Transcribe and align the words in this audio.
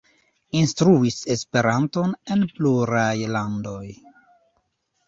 Instruis 0.61 1.17
Esperanton 1.35 2.17
en 2.37 2.43
pluraj 2.57 3.13
landoj. 3.39 3.87